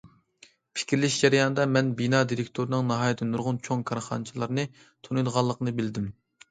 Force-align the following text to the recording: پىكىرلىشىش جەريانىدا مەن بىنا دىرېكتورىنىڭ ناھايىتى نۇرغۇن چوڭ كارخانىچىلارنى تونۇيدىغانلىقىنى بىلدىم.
پىكىرلىشىش 0.79 1.17
جەريانىدا 1.25 1.67
مەن 1.75 1.91
بىنا 2.01 2.23
دىرېكتورىنىڭ 2.33 2.91
ناھايىتى 2.93 3.29
نۇرغۇن 3.35 3.63
چوڭ 3.69 3.87
كارخانىچىلارنى 3.93 4.71
تونۇيدىغانلىقىنى 4.83 5.81
بىلدىم. 5.83 6.13